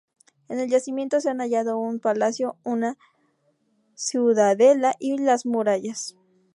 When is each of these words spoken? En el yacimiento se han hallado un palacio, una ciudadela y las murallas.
En 0.49 0.57
el 0.57 0.67
yacimiento 0.67 1.21
se 1.21 1.29
han 1.29 1.41
hallado 1.41 1.77
un 1.77 1.99
palacio, 1.99 2.55
una 2.63 2.97
ciudadela 3.93 4.95
y 4.97 5.15
las 5.19 5.45
murallas. 5.45 6.15